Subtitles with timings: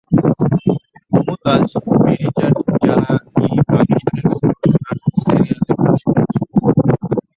[1.11, 1.69] মমতাজ
[2.01, 6.47] "মেরি জাট জারা-ই-বনিশানের" মতো নাটক সিরিয়ালে কাজ করেছেন।